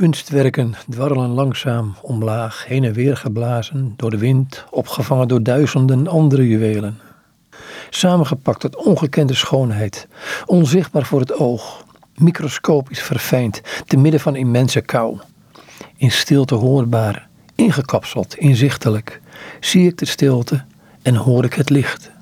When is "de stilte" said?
19.98-20.64